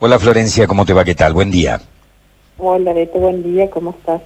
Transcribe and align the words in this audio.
Hola 0.00 0.18
Florencia, 0.18 0.66
¿cómo 0.66 0.86
te 0.86 0.92
va? 0.92 1.04
¿Qué 1.04 1.14
tal? 1.14 1.32
Buen 1.32 1.50
día. 1.50 1.80
Hola 2.58 2.92
Beto, 2.92 3.18
buen 3.18 3.42
día, 3.42 3.68
¿cómo 3.70 3.90
estás? 3.90 4.20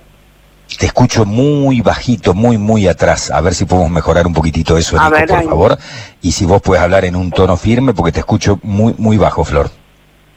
Te 0.78 0.86
escucho 0.86 1.24
muy 1.24 1.80
bajito, 1.80 2.34
muy, 2.34 2.56
muy 2.58 2.88
atrás. 2.88 3.30
A 3.30 3.40
ver 3.40 3.54
si 3.54 3.64
podemos 3.64 3.90
mejorar 3.90 4.26
un 4.26 4.32
poquitito 4.32 4.76
eso, 4.78 4.96
Nico, 4.96 5.10
ver, 5.10 5.28
por 5.28 5.38
ahí. 5.38 5.46
favor. 5.46 5.78
Y 6.22 6.32
si 6.32 6.44
vos 6.46 6.62
puedes 6.62 6.82
hablar 6.82 7.04
en 7.04 7.14
un 7.16 7.30
tono 7.30 7.56
firme, 7.56 7.92
porque 7.94 8.12
te 8.12 8.20
escucho 8.20 8.58
muy, 8.62 8.94
muy 8.98 9.16
bajo, 9.16 9.44
Flor. 9.44 9.70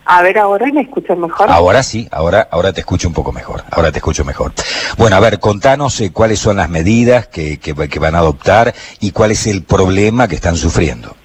A 0.04 0.22
ver, 0.22 0.38
ahora 0.38 0.66
me 0.72 0.82
escuchas 0.82 1.18
mejor. 1.18 1.50
Ahora 1.50 1.82
sí, 1.82 2.06
ahora, 2.12 2.46
ahora 2.50 2.72
te 2.72 2.80
escucho 2.80 3.08
un 3.08 3.14
poco 3.14 3.32
mejor. 3.32 3.64
Ahora 3.70 3.90
te 3.90 3.98
escucho 3.98 4.24
mejor. 4.24 4.52
Bueno, 4.98 5.16
a 5.16 5.20
ver, 5.20 5.40
contanos 5.40 6.00
eh, 6.00 6.12
cuáles 6.12 6.38
son 6.38 6.58
las 6.58 6.68
medidas 6.68 7.26
que, 7.26 7.58
que, 7.58 7.74
que 7.74 7.98
van 7.98 8.14
a 8.14 8.18
adoptar 8.18 8.74
y 9.00 9.10
cuál 9.10 9.32
es 9.32 9.46
el 9.46 9.64
problema 9.64 10.28
que 10.28 10.34
están 10.36 10.56
sufriendo. 10.56 11.16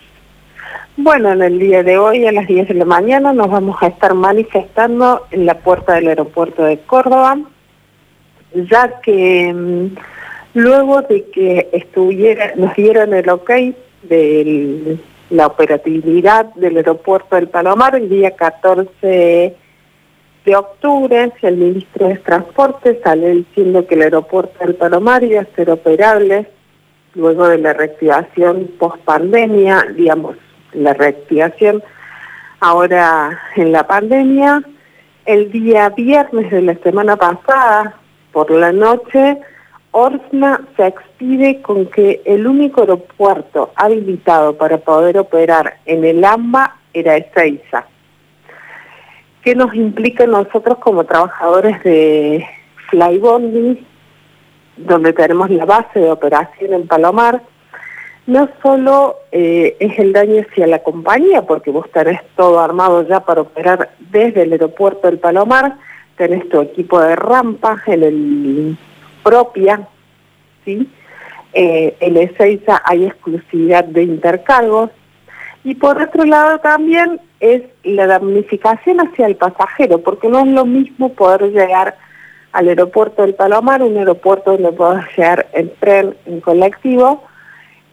Bueno, 1.04 1.32
en 1.32 1.42
el 1.42 1.58
día 1.58 1.82
de 1.82 1.98
hoy 1.98 2.28
a 2.28 2.32
las 2.32 2.46
10 2.46 2.68
de 2.68 2.74
la 2.76 2.86
mañana 2.86 3.34
nos 3.34 3.50
vamos 3.50 3.76
a 3.82 3.88
estar 3.88 4.14
manifestando 4.14 5.26
en 5.32 5.48
la 5.48 5.58
puerta 5.58 5.96
del 5.96 6.10
aeropuerto 6.10 6.64
de 6.64 6.78
Córdoba, 6.78 7.40
ya 8.54 9.02
que 9.02 9.52
mm, 9.52 9.96
luego 10.54 11.02
de 11.02 11.26
que 11.32 11.70
estuviera, 11.74 12.54
nos 12.56 12.76
dieron 12.76 13.16
el 13.16 13.28
ok 13.32 13.50
de 14.04 15.00
la 15.32 15.48
operatividad 15.48 16.54
del 16.54 16.78
aeropuerto 16.78 17.36
del 17.36 17.48
Palomar 17.48 17.96
el 17.96 18.08
día 18.08 18.36
14 18.36 19.56
de 20.46 20.56
octubre, 20.56 21.32
el 21.42 21.58
ministro 21.58 22.10
de 22.10 22.18
Transporte 22.18 23.02
sale 23.04 23.38
diciendo 23.38 23.88
que 23.88 23.96
el 23.96 24.04
aeropuerto 24.04 24.64
del 24.64 24.76
Palomar 24.76 25.24
iba 25.24 25.42
a 25.42 25.56
ser 25.56 25.72
operable 25.72 26.46
luego 27.16 27.48
de 27.48 27.58
la 27.58 27.74
reactivación 27.74 28.70
post 28.78 29.00
pandemia, 29.04 29.88
digamos, 29.96 30.38
la 30.74 30.94
reactivación 30.94 31.84
ahora 32.60 33.40
en 33.56 33.72
la 33.72 33.86
pandemia. 33.86 34.64
El 35.26 35.52
día 35.52 35.90
viernes 35.90 36.50
de 36.52 36.62
la 36.62 36.76
semana 36.76 37.16
pasada, 37.16 37.96
por 38.32 38.50
la 38.50 38.72
noche, 38.72 39.38
Orsna 39.92 40.62
se 40.78 40.88
expide 40.88 41.62
con 41.62 41.86
que 41.88 42.22
el 42.26 42.48
único 42.48 42.82
aeropuerto 42.82 43.72
habilitado 43.76 44.58
para 44.58 44.78
poder 44.78 45.18
operar 45.18 45.78
en 45.86 46.06
el 46.06 46.24
AMBA 46.24 46.78
era 46.94 47.18
Ezeiza. 47.18 47.86
¿Qué 49.44 49.56
nos 49.56 49.74
implica 49.74 50.26
nosotros 50.26 50.78
como 50.78 51.04
trabajadores 51.04 51.84
de 51.84 52.46
Flybondi, 52.90 53.86
donde 54.78 55.14
tenemos 55.14 55.50
la 55.50 55.66
base 55.66 56.00
de 56.00 56.12
operación 56.12 56.74
en 56.74 56.88
Palomar? 56.88 57.42
No 58.28 58.50
solo 58.62 59.18
eh, 59.32 59.76
es 59.80 59.98
el 60.00 60.14
daño 60.14 60.42
hacia 60.42 60.68
la 60.68 60.80
compañía, 60.80 61.42
porque 61.44 61.72
vos 61.72 61.90
tenés 61.92 62.22
todo 62.36 62.60
armado 62.60 63.08
ya 63.08 63.22
para 63.22 63.42
operar 63.42 63.92
desde 64.00 64.44
el 64.44 64.52
aeropuerto 64.52 65.08
del 65.08 65.20
Palomar, 65.20 65.78
tenés 66.18 66.48
tu 66.50 66.62
equipo 66.62 67.00
de 67.02 67.16
rampa 67.16 67.82
en 67.88 68.04
el 68.04 68.78
propia, 69.24 69.88
¿sí? 70.66 70.90
Eh, 71.54 71.98
en 72.00 72.18
Ezeiza 72.18 72.82
hay 72.86 73.06
exclusividad 73.06 73.84
de 73.84 74.04
intercargos, 74.04 74.92
y 75.64 75.76
por 75.76 76.02
otro 76.02 76.26
lado 76.26 76.60
también 76.60 77.20
es 77.40 77.64
la 77.84 78.08
damnificación 78.08 79.00
hacia 79.00 79.28
el 79.28 79.36
pasajero, 79.36 80.00
porque 80.00 80.28
no 80.30 80.40
es 80.40 80.48
lo 80.48 80.66
mismo 80.66 81.14
poder 81.14 81.52
llegar 81.52 81.98
al 82.52 82.68
aeropuerto 82.68 83.22
del 83.22 83.36
Palomar, 83.36 83.82
un 83.82 83.98
aeropuerto 83.98 84.52
donde 84.52 84.72
puedas 84.72 85.06
llegar 85.16 85.48
en 85.54 85.72
tren, 85.80 86.16
en 86.26 86.42
colectivo, 86.42 87.24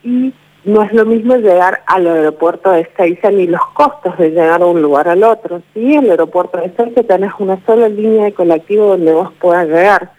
y 0.02 0.32
no 0.64 0.82
es 0.82 0.92
lo 0.92 1.06
mismo 1.06 1.36
llegar 1.36 1.82
al 1.86 2.06
aeropuerto 2.06 2.70
de 2.70 2.82
Ezeiza 2.82 3.30
ni 3.30 3.46
los 3.46 3.64
costos 3.74 4.18
de 4.18 4.30
llegar 4.30 4.60
a 4.60 4.66
un 4.66 4.82
lugar 4.82 5.08
al 5.08 5.22
otro. 5.24 5.62
Sí, 5.72 5.94
el 5.94 6.10
aeropuerto 6.10 6.58
de 6.58 6.66
Ezeiza 6.66 7.02
tenés 7.04 7.32
una 7.38 7.58
sola 7.64 7.88
línea 7.88 8.24
de 8.24 8.34
colectivo 8.34 8.88
donde 8.88 9.12
vos 9.12 9.32
puedas 9.40 9.66
llegar. 9.66 10.10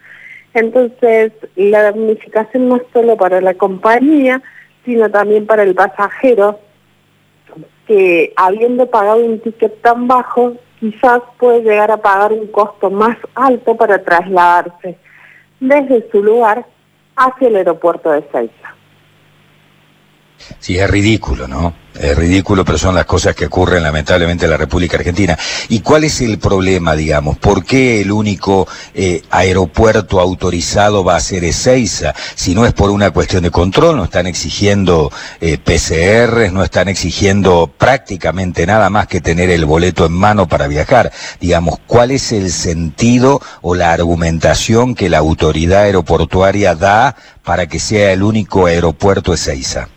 Entonces, 0.54 1.34
la 1.56 1.84
damnificación 1.84 2.70
no 2.70 2.78
es 2.78 2.84
solo 2.92 3.16
para 3.18 3.42
la 3.42 3.54
compañía, 3.54 4.42
sino 4.86 5.10
también 5.10 5.46
para 5.46 5.64
el 5.64 5.76
pasajero, 5.76 6.60
que 7.86 8.34
habiendo 8.36 8.88
pagado 8.88 9.24
un 9.24 9.40
ticket 9.40 9.82
tan 9.82 10.08
bajo, 10.08 10.54
quizás 10.80 11.22
puede 11.38 11.62
llegar 11.62 11.92
a 11.92 11.98
pagar 11.98 12.34
un 12.34 12.48
costo 12.48 12.90
más 12.90 13.18
alto 13.36 13.76
para 13.76 14.02
trasladarse 14.04 14.98
desde 15.60 16.10
su 16.12 16.24
lugar 16.24 16.66
hacia 17.16 17.48
el 17.48 17.58
aeropuerto 17.58 18.12
de 18.12 18.20
Ezeiza. 18.20 18.79
Sí, 20.60 20.78
es 20.78 20.90
ridículo, 20.90 21.48
¿no? 21.48 21.74
Es 22.00 22.16
ridículo, 22.16 22.64
pero 22.64 22.78
son 22.78 22.96
las 22.96 23.06
cosas 23.06 23.36
que 23.36 23.48
ocurren 23.48 23.84
lamentablemente 23.84 24.46
en 24.46 24.52
la 24.52 24.58
República 24.58 24.96
Argentina. 24.96 25.38
¿Y 25.68 25.82
cuál 25.82 26.06
es 26.06 26.22
el 26.22 26.38
problema, 26.40 26.96
digamos? 26.96 27.38
¿Por 27.38 27.66
qué 27.66 28.00
el 28.00 28.12
único 28.12 28.68
eh, 28.94 29.22
aeropuerto 29.32 30.22
autorizado 30.22 31.04
va 31.04 31.18
a 31.18 31.20
ser 31.20 31.44
Ezeiza? 31.44 32.14
Si 32.36 32.56
no 32.56 32.66
es 32.66 32.74
por 32.74 32.90
una 32.92 33.12
cuestión 33.12 33.44
de 33.44 33.52
control, 33.52 33.98
no 33.98 34.06
están 34.06 34.28
exigiendo 34.28 35.12
eh, 35.42 35.58
PCRs, 35.58 36.54
no 36.54 36.64
están 36.64 36.88
exigiendo 36.88 37.70
prácticamente 37.78 38.66
nada 38.66 38.90
más 38.90 39.08
que 39.08 39.20
tener 39.20 39.50
el 39.50 39.66
boleto 39.66 40.06
en 40.06 40.14
mano 40.14 40.48
para 40.48 40.68
viajar. 40.68 41.12
Digamos, 41.42 41.80
¿cuál 41.86 42.12
es 42.12 42.32
el 42.32 42.52
sentido 42.52 43.42
o 43.62 43.76
la 43.76 43.92
argumentación 43.92 44.96
que 44.96 45.10
la 45.10 45.18
autoridad 45.18 45.82
aeroportuaria 45.82 46.76
da 46.76 47.16
para 47.44 47.68
que 47.68 47.80
sea 47.80 48.14
el 48.14 48.24
único 48.24 48.68
aeropuerto 48.68 49.34
Ezeiza? 49.34 49.90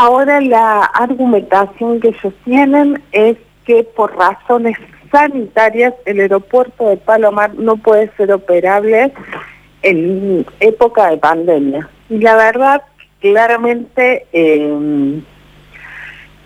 Ahora 0.00 0.40
la 0.40 0.84
argumentación 0.84 1.98
que 1.98 2.10
ellos 2.10 2.32
tienen 2.44 3.02
es 3.10 3.36
que 3.64 3.82
por 3.82 4.16
razones 4.16 4.78
sanitarias 5.10 5.92
el 6.04 6.20
aeropuerto 6.20 6.88
de 6.88 6.98
Palomar 6.98 7.54
no 7.54 7.76
puede 7.78 8.08
ser 8.16 8.30
operable 8.30 9.12
en 9.82 10.46
época 10.60 11.10
de 11.10 11.16
pandemia. 11.16 11.90
Y 12.08 12.18
la 12.18 12.36
verdad, 12.36 12.82
claramente 13.20 14.24
eh, 14.32 15.20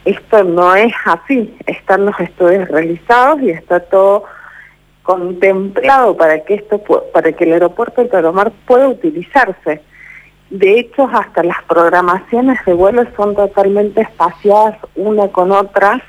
esto 0.07 0.45
no 0.45 0.75
es 0.75 0.95
así. 1.05 1.55
Están 1.67 2.07
los 2.07 2.19
estudios 2.21 2.67
realizados 2.71 3.43
y 3.43 3.51
está 3.51 3.81
todo 3.81 4.25
contemplado 5.03 6.17
para 6.17 6.43
que 6.43 6.55
esto 6.55 6.83
para 7.13 7.33
que 7.33 7.45
el 7.45 7.53
aeropuerto 7.53 8.01
de 8.01 8.09
Palomar 8.09 8.51
pueda 8.67 8.89
utilizarse. 8.89 9.83
De 10.53 10.79
hecho, 10.79 11.09
hasta 11.11 11.43
las 11.43 11.63
programaciones 11.63 12.59
de 12.67 12.75
vuelos 12.75 13.09
son 13.17 13.35
totalmente 13.35 14.03
espaciadas 14.03 14.77
una 14.95 15.29
con 15.29 15.51
otra 15.51 16.03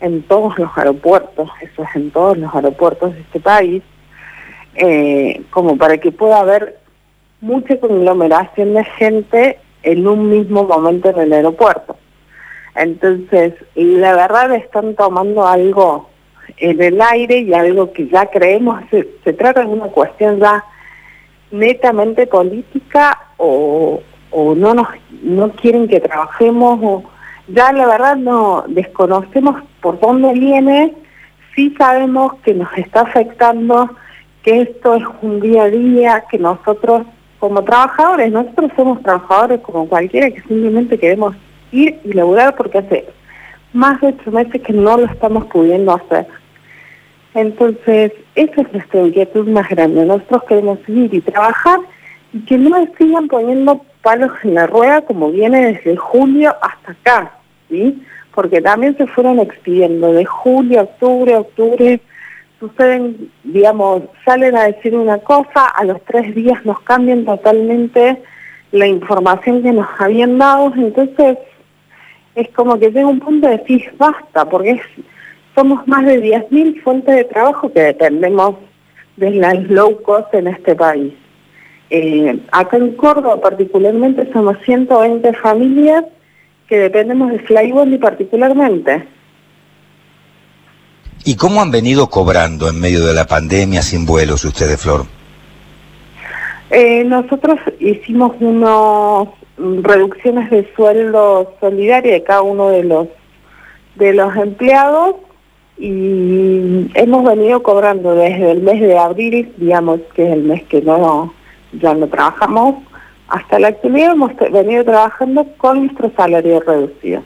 en 0.00 0.22
todos 0.22 0.56
los 0.56 0.70
aeropuertos, 0.78 1.50
eso 1.60 1.82
es 1.82 1.96
en 1.96 2.12
todos 2.12 2.38
los 2.38 2.54
aeropuertos 2.54 3.12
de 3.12 3.20
este 3.22 3.40
país, 3.40 3.82
eh, 4.76 5.42
como 5.50 5.76
para 5.76 5.98
que 5.98 6.12
pueda 6.12 6.38
haber 6.38 6.78
mucha 7.40 7.80
conglomeración 7.80 8.74
de 8.74 8.84
gente 8.84 9.58
en 9.82 10.06
un 10.06 10.30
mismo 10.30 10.62
momento 10.62 11.10
en 11.10 11.18
el 11.18 11.32
aeropuerto. 11.32 11.96
Entonces, 12.76 13.54
la 13.74 14.14
verdad 14.14 14.54
están 14.54 14.94
tomando 14.94 15.44
algo 15.44 16.08
en 16.58 16.80
el 16.80 17.02
aire 17.02 17.38
y 17.38 17.52
algo 17.52 17.92
que 17.92 18.06
ya 18.06 18.26
creemos, 18.26 18.80
se, 18.92 19.08
se 19.24 19.32
trata 19.32 19.62
de 19.62 19.66
una 19.66 19.88
cuestión 19.88 20.38
ya 20.38 20.64
netamente 21.50 22.28
política 22.28 23.24
o, 23.38 24.00
o 24.30 24.54
no 24.54 24.74
nos 24.74 24.88
no 25.22 25.50
quieren 25.52 25.88
que 25.88 26.00
trabajemos 26.00 26.78
o 26.82 27.02
ya 27.48 27.72
la 27.72 27.86
verdad 27.86 28.16
no 28.16 28.64
desconocemos 28.68 29.62
por 29.80 29.98
dónde 30.00 30.32
viene 30.34 30.94
sí 31.54 31.74
sabemos 31.78 32.34
que 32.44 32.54
nos 32.54 32.68
está 32.76 33.00
afectando 33.00 33.90
que 34.42 34.62
esto 34.62 34.94
es 34.96 35.04
un 35.22 35.40
día 35.40 35.64
a 35.64 35.70
día 35.70 36.24
que 36.30 36.38
nosotros 36.38 37.06
como 37.38 37.64
trabajadores 37.64 38.30
nosotros 38.30 38.70
somos 38.76 39.02
trabajadores 39.02 39.60
como 39.60 39.88
cualquiera 39.88 40.30
que 40.30 40.42
simplemente 40.42 40.98
queremos 40.98 41.34
ir 41.72 41.98
y 42.04 42.12
laburar 42.12 42.54
porque 42.56 42.78
hace 42.78 43.06
más 43.72 44.00
de 44.00 44.08
ocho 44.08 44.30
meses 44.30 44.60
que 44.62 44.72
no 44.72 44.98
lo 44.98 45.06
estamos 45.06 45.46
pudiendo 45.46 45.92
hacer 45.92 46.26
entonces, 47.34 48.12
esa 48.34 48.62
es 48.62 48.72
nuestra 48.72 49.02
inquietud 49.02 49.46
más 49.48 49.68
grande. 49.68 50.04
Nosotros 50.04 50.42
queremos 50.48 50.78
ir 50.88 51.14
y 51.14 51.20
trabajar 51.20 51.78
que 52.46 52.58
no 52.58 52.76
sigan 52.98 53.28
poniendo 53.28 53.84
palos 54.02 54.32
en 54.42 54.54
la 54.54 54.66
rueda 54.66 55.02
como 55.02 55.30
viene 55.30 55.72
desde 55.72 55.96
julio 55.96 56.54
hasta 56.60 56.92
acá, 56.92 57.32
¿sí? 57.68 58.02
Porque 58.34 58.60
también 58.60 58.96
se 58.96 59.06
fueron 59.06 59.40
expidiendo 59.40 60.12
de 60.12 60.24
julio, 60.24 60.82
octubre, 60.82 61.36
octubre, 61.36 62.00
suceden, 62.60 63.30
digamos, 63.44 64.02
salen 64.24 64.56
a 64.56 64.64
decir 64.64 64.94
una 64.94 65.18
cosa, 65.18 65.66
a 65.66 65.84
los 65.84 66.02
tres 66.04 66.34
días 66.34 66.64
nos 66.64 66.80
cambian 66.80 67.24
totalmente 67.24 68.22
la 68.72 68.86
información 68.86 69.62
que 69.62 69.72
nos 69.72 69.88
habían 69.98 70.38
dado, 70.38 70.72
entonces 70.76 71.38
es 72.34 72.48
como 72.50 72.78
que 72.78 72.90
llega 72.90 73.06
un 73.06 73.20
punto 73.20 73.48
de 73.48 73.58
decir 73.58 73.92
basta, 73.96 74.44
porque 74.48 74.80
somos 75.54 75.86
más 75.88 76.04
de 76.04 76.22
10.000 76.22 76.82
fuentes 76.82 77.16
de 77.16 77.24
trabajo 77.24 77.72
que 77.72 77.80
dependemos 77.80 78.56
de 79.16 79.30
las 79.32 79.58
low 79.70 80.00
cost 80.02 80.32
en 80.34 80.48
este 80.48 80.76
país. 80.76 81.12
Eh, 81.90 82.38
acá 82.52 82.76
en 82.76 82.94
Córdoba 82.96 83.40
particularmente 83.40 84.30
somos 84.32 84.56
120 84.64 85.32
familias 85.34 86.04
que 86.68 86.78
dependemos 86.78 87.30
de 87.32 87.38
Flybondi 87.40 87.98
particularmente. 87.98 89.06
¿Y 91.24 91.36
cómo 91.36 91.60
han 91.60 91.70
venido 91.70 92.08
cobrando 92.08 92.68
en 92.68 92.80
medio 92.80 93.04
de 93.04 93.14
la 93.14 93.26
pandemia 93.26 93.82
sin 93.82 94.06
vuelos 94.06 94.44
ustedes, 94.44 94.80
Flor? 94.80 95.06
Eh, 96.70 97.04
nosotros 97.04 97.58
hicimos 97.80 98.32
unas 98.40 99.28
reducciones 99.82 100.50
de 100.50 100.70
sueldo 100.76 101.54
solidaria 101.60 102.12
de 102.12 102.22
cada 102.22 102.42
uno 102.42 102.68
de 102.68 102.84
los 102.84 103.08
de 103.96 104.12
los 104.12 104.36
empleados 104.36 105.16
y 105.76 106.88
hemos 106.94 107.24
venido 107.24 107.62
cobrando 107.62 108.14
desde 108.14 108.52
el 108.52 108.62
mes 108.62 108.80
de 108.80 108.96
abril, 108.96 109.52
digamos 109.56 110.00
que 110.14 110.26
es 110.26 110.32
el 110.32 110.42
mes 110.44 110.62
que 110.64 110.82
no 110.82 111.34
ya 111.72 111.94
no 111.94 112.06
trabajamos, 112.08 112.76
hasta 113.28 113.58
la 113.58 113.68
actualidad 113.68 114.12
hemos 114.12 114.32
venido 114.50 114.84
trabajando 114.84 115.46
con 115.58 115.86
nuestro 115.86 116.10
salario 116.16 116.60
reducido. 116.60 117.22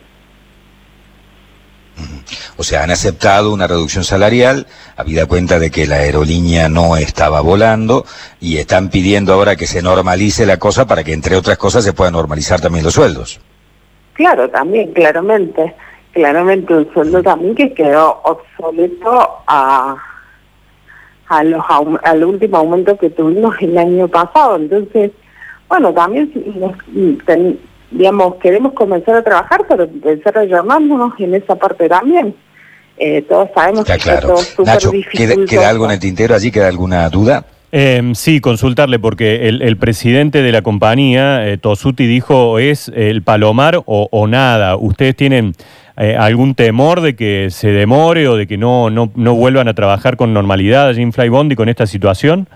O 2.57 2.63
sea, 2.63 2.83
han 2.83 2.91
aceptado 2.91 3.53
una 3.53 3.67
reducción 3.67 4.03
salarial, 4.03 4.67
habida 4.95 5.25
cuenta 5.25 5.59
de 5.59 5.71
que 5.71 5.87
la 5.87 5.95
aerolínea 5.95 6.69
no 6.69 6.95
estaba 6.97 7.41
volando, 7.41 8.05
y 8.39 8.57
están 8.57 8.89
pidiendo 8.89 9.33
ahora 9.33 9.55
que 9.55 9.67
se 9.67 9.81
normalice 9.81 10.45
la 10.45 10.57
cosa 10.57 10.85
para 10.85 11.03
que, 11.03 11.13
entre 11.13 11.35
otras 11.35 11.57
cosas, 11.57 11.83
se 11.83 11.93
puedan 11.93 12.13
normalizar 12.13 12.61
también 12.61 12.83
los 12.85 12.93
sueldos. 12.93 13.39
Claro, 14.13 14.49
también, 14.49 14.91
claramente. 14.93 15.75
Claramente 16.13 16.73
un 16.75 16.93
sueldo 16.93 17.23
también 17.23 17.55
que 17.55 17.73
quedó 17.73 18.21
obsoleto 18.23 19.41
a, 19.47 19.95
a 21.27 21.43
los, 21.43 21.63
al 22.03 22.23
último 22.23 22.57
aumento 22.57 22.97
que 22.97 23.09
tuvimos 23.09 23.55
el 23.61 23.77
año 23.77 24.07
pasado. 24.07 24.57
Entonces, 24.57 25.11
bueno, 25.67 25.93
también 25.93 26.31
digamos, 27.91 28.35
queremos 28.35 28.73
comenzar 28.73 29.15
a 29.15 29.23
trabajar, 29.23 29.65
pero 29.67 29.83
empezar 29.83 30.37
a 30.37 30.45
llamarnos 30.45 31.13
en 31.19 31.35
esa 31.35 31.55
parte 31.55 31.87
también. 31.87 32.35
Eh, 32.97 33.23
todos 33.23 33.49
sabemos 33.55 33.85
que 33.85 33.97
claro. 33.97 34.35
es 34.35 34.55
Nacho, 34.59 34.91
¿queda, 35.47 35.69
algo 35.69 35.85
en 35.85 35.91
el 35.91 35.99
tintero 35.99 36.35
allí? 36.35 36.51
¿Queda 36.51 36.67
alguna 36.67 37.09
duda? 37.09 37.45
Eh, 37.71 38.11
sí, 38.13 38.39
consultarle, 38.39 38.99
porque 38.99 39.47
el, 39.47 39.77
presidente 39.77 40.43
de 40.43 40.51
la 40.51 40.61
compañía, 40.61 41.47
eh, 41.47 41.57
Tosuti, 41.57 42.05
dijo 42.05 42.59
es 42.59 42.91
el 42.93 43.23
palomar 43.23 43.81
o, 43.85 44.27
nada. 44.27 44.75
¿Ustedes 44.77 45.15
tienen 45.15 45.53
eh, 45.97 46.15
algún 46.17 46.55
temor 46.55 47.01
de 47.01 47.15
que 47.15 47.49
se 47.49 47.69
demore 47.69 48.27
o 48.27 48.35
de 48.35 48.47
que 48.47 48.57
no, 48.57 48.89
no, 48.89 49.11
no 49.15 49.35
vuelvan 49.35 49.67
a 49.67 49.73
trabajar 49.73 50.17
con 50.17 50.33
normalidad 50.33 50.87
allí 50.87 51.01
en 51.01 51.13
Flybondi 51.13 51.55
con 51.55 51.69
esta 51.69 51.85
situación? 51.85 52.47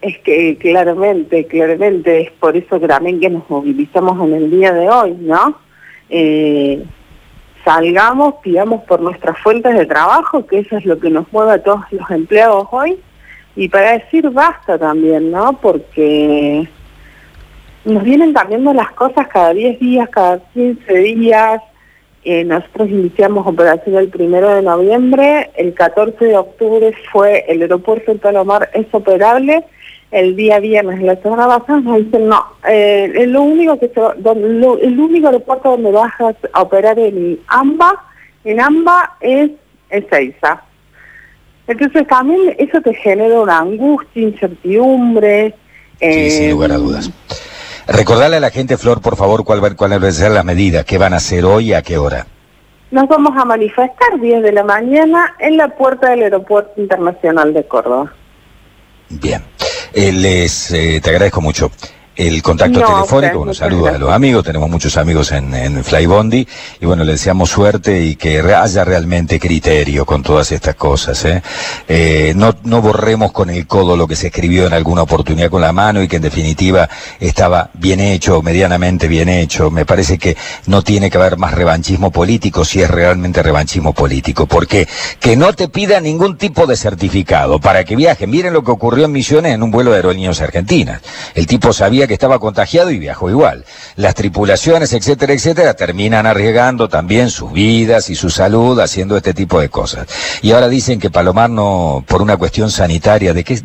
Es 0.00 0.18
que 0.18 0.56
claramente, 0.56 1.46
claramente, 1.46 2.20
es 2.20 2.30
por 2.32 2.56
eso 2.56 2.78
que 2.78 2.86
también 2.86 3.18
que 3.18 3.30
nos 3.30 3.48
movilizamos 3.50 4.28
en 4.28 4.34
el 4.34 4.50
día 4.50 4.72
de 4.72 4.88
hoy, 4.88 5.16
¿no? 5.20 5.58
Eh, 6.08 6.84
salgamos, 7.64 8.34
pidamos 8.42 8.84
por 8.84 9.00
nuestras 9.00 9.36
fuentes 9.38 9.76
de 9.76 9.86
trabajo, 9.86 10.46
que 10.46 10.60
eso 10.60 10.76
es 10.76 10.84
lo 10.84 10.98
que 11.00 11.10
nos 11.10 11.30
mueve 11.32 11.52
a 11.52 11.62
todos 11.62 11.82
los 11.90 12.08
empleados 12.10 12.68
hoy, 12.70 12.98
y 13.56 13.68
para 13.68 13.98
decir 13.98 14.30
basta 14.30 14.78
también, 14.78 15.32
¿no? 15.32 15.54
Porque 15.54 16.68
nos 17.84 18.02
vienen 18.04 18.32
cambiando 18.32 18.72
las 18.72 18.92
cosas 18.92 19.26
cada 19.26 19.52
10 19.52 19.80
días, 19.80 20.08
cada 20.10 20.38
15 20.52 20.94
días. 20.94 21.60
Eh, 22.24 22.44
nosotros 22.44 22.90
iniciamos 22.90 23.46
operación 23.46 23.96
el 23.96 24.08
primero 24.08 24.54
de 24.54 24.62
noviembre, 24.62 25.50
el 25.56 25.72
14 25.72 26.24
de 26.24 26.36
octubre 26.36 26.92
fue 27.12 27.44
el 27.48 27.62
aeropuerto 27.62 28.12
de 28.12 28.18
Palomar 28.18 28.68
es 28.74 28.86
operable 28.92 29.64
el 30.10 30.36
día 30.36 30.58
viernes, 30.58 31.02
la 31.02 31.16
semana 31.16 31.46
pasada, 31.46 31.80
nos 31.80 31.98
dicen, 31.98 32.28
no, 32.28 32.42
eh, 32.68 33.26
lo 33.28 33.42
único 33.42 33.78
que 33.78 33.90
el 33.94 35.00
único 35.00 35.26
aeropuerto 35.26 35.70
donde 35.70 35.92
vas 35.92 36.12
a 36.52 36.62
operar 36.62 36.98
en 36.98 37.38
AMBA, 37.46 38.04
en 38.44 38.60
AMBA 38.60 39.16
es 39.20 39.50
Ezeiza. 39.90 40.62
Entonces 41.66 42.06
también 42.06 42.54
eso 42.58 42.80
te 42.80 42.94
genera 42.94 43.40
una 43.40 43.58
angustia, 43.58 44.22
incertidumbre. 44.22 45.54
sí, 46.00 46.30
sin 46.30 46.50
lugar 46.52 46.72
a 46.72 46.76
eh, 46.76 46.78
dudas. 46.78 47.10
Recordarle 47.88 48.36
a 48.36 48.40
la 48.40 48.50
gente, 48.50 48.76
Flor, 48.76 49.00
por 49.00 49.16
favor, 49.16 49.44
cuál, 49.44 49.74
cuál 49.74 49.90
van 49.90 50.04
a 50.04 50.12
ser 50.12 50.30
las 50.30 50.44
medidas, 50.44 50.84
qué 50.84 50.98
van 50.98 51.14
a 51.14 51.16
hacer 51.16 51.44
hoy 51.46 51.70
y 51.70 51.72
a 51.72 51.82
qué 51.82 51.96
hora. 51.96 52.26
Nos 52.90 53.08
vamos 53.08 53.32
a 53.36 53.44
manifestar 53.46 54.20
10 54.20 54.42
de 54.42 54.52
la 54.52 54.62
mañana 54.62 55.34
en 55.38 55.56
la 55.56 55.68
puerta 55.68 56.10
del 56.10 56.22
Aeropuerto 56.22 56.80
Internacional 56.80 57.54
de 57.54 57.66
Córdoba. 57.66 58.12
Bien. 59.08 59.42
Eh, 59.94 60.12
les, 60.12 60.70
eh, 60.70 61.00
te 61.02 61.10
agradezco 61.10 61.40
mucho 61.40 61.70
el 62.18 62.42
contacto 62.42 62.80
telefónico, 62.80 63.38
bueno, 63.38 63.54
saludos 63.54 63.94
a 63.94 63.98
los 63.98 64.10
amigos, 64.10 64.42
tenemos 64.42 64.68
muchos 64.68 64.96
amigos 64.96 65.30
en, 65.30 65.54
en 65.54 65.84
Flybondi 65.84 66.48
y 66.80 66.84
bueno, 66.84 67.04
le 67.04 67.12
deseamos 67.12 67.48
suerte 67.48 68.02
y 68.02 68.16
que 68.16 68.40
haya 68.40 68.84
realmente 68.84 69.38
criterio 69.38 70.04
con 70.04 70.24
todas 70.24 70.50
estas 70.50 70.74
cosas. 70.74 71.24
¿eh? 71.24 71.40
Eh, 71.86 72.32
no, 72.34 72.56
no 72.64 72.82
borremos 72.82 73.30
con 73.30 73.50
el 73.50 73.68
codo 73.68 73.96
lo 73.96 74.08
que 74.08 74.16
se 74.16 74.26
escribió 74.26 74.66
en 74.66 74.72
alguna 74.72 75.02
oportunidad 75.02 75.48
con 75.48 75.60
la 75.60 75.72
mano 75.72 76.02
y 76.02 76.08
que 76.08 76.16
en 76.16 76.22
definitiva 76.22 76.88
estaba 77.20 77.70
bien 77.74 78.00
hecho, 78.00 78.42
medianamente 78.42 79.06
bien 79.06 79.28
hecho. 79.28 79.70
Me 79.70 79.86
parece 79.86 80.18
que 80.18 80.36
no 80.66 80.82
tiene 80.82 81.10
que 81.10 81.18
haber 81.18 81.36
más 81.36 81.54
revanchismo 81.54 82.10
político 82.10 82.64
si 82.64 82.82
es 82.82 82.90
realmente 82.90 83.44
revanchismo 83.44 83.92
político, 83.92 84.46
porque 84.46 84.88
que 85.20 85.36
no 85.36 85.52
te 85.52 85.68
pida 85.68 86.00
ningún 86.00 86.36
tipo 86.36 86.66
de 86.66 86.76
certificado 86.76 87.60
para 87.60 87.84
que 87.84 87.94
viajen. 87.94 88.28
Miren 88.28 88.54
lo 88.54 88.64
que 88.64 88.72
ocurrió 88.72 89.04
en 89.04 89.12
Misiones 89.12 89.54
en 89.54 89.62
un 89.62 89.70
vuelo 89.70 89.92
de 89.92 89.98
aerolíneas 89.98 90.40
argentinas. 90.40 91.00
El 91.36 91.46
tipo 91.46 91.72
sabía 91.72 92.07
que 92.08 92.14
estaba 92.14 92.40
contagiado 92.40 92.90
y 92.90 92.98
viajó 92.98 93.30
igual. 93.30 93.64
Las 93.94 94.16
tripulaciones, 94.16 94.92
etcétera, 94.92 95.32
etcétera, 95.32 95.74
terminan 95.74 96.26
arriesgando 96.26 96.88
también 96.88 97.30
sus 97.30 97.52
vidas 97.52 98.10
y 98.10 98.16
su 98.16 98.30
salud 98.30 98.80
haciendo 98.80 99.16
este 99.16 99.32
tipo 99.34 99.60
de 99.60 99.68
cosas. 99.68 100.08
Y 100.42 100.50
ahora 100.50 100.68
dicen 100.68 100.98
que 100.98 101.10
Palomar 101.10 101.50
no, 101.50 102.04
por 102.08 102.20
una 102.20 102.36
cuestión 102.36 102.70
sanitaria, 102.70 103.32
de 103.32 103.44
que 103.44 103.60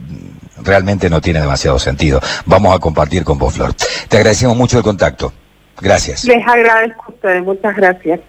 realmente 0.64 1.10
no 1.10 1.22
tiene 1.22 1.42
demasiado 1.42 1.80
sentido. 1.80 2.22
Vamos 2.46 2.76
a 2.76 2.80
compartir 2.80 3.24
con 3.24 3.38
vos, 3.40 3.54
Flor. 3.54 3.74
Te 4.08 4.18
agradecemos 4.18 4.56
mucho 4.56 4.78
el 4.78 4.84
contacto. 4.84 5.34
Gracias. 5.82 6.24
Les 6.26 6.48
agradezco 6.48 7.06
a 7.08 7.10
ustedes. 7.10 7.44
Muchas 7.44 7.76
gracias. 7.76 8.20